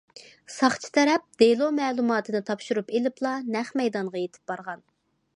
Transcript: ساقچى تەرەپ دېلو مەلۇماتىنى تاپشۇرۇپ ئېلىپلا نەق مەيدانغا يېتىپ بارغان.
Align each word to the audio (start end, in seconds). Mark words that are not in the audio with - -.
ساقچى 0.51 0.87
تەرەپ 0.97 1.25
دېلو 1.41 1.65
مەلۇماتىنى 1.79 2.41
تاپشۇرۇپ 2.47 2.89
ئېلىپلا 2.99 3.33
نەق 3.57 3.69
مەيدانغا 3.83 4.23
يېتىپ 4.23 4.53
بارغان. 4.53 4.83